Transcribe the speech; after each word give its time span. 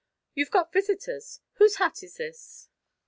You've 0.33 0.49
got 0.49 0.73
visitors. 0.73 1.41
Whose 1.57 1.75
hat 1.75 2.01
is 2.01 2.15
this?" 2.17 2.69